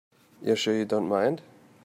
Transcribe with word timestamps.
You're 0.41 0.55
sure 0.55 0.75
you 0.75 0.85
don't 0.85 1.07
mind? 1.07 1.43